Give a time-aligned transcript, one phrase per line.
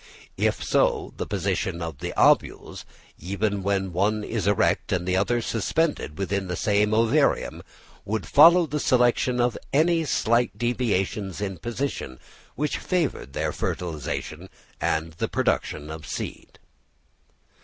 [0.39, 2.85] If so, the position of the ovules,
[3.19, 7.61] even when one is erect and the other suspended within the same ovarium,
[8.03, 12.17] would follow the selection of any slight deviations in position
[12.55, 16.57] which favoured their fertilisation, and the production of seed.